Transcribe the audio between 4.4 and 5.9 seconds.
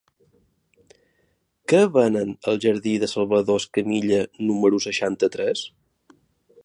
número seixanta-tres?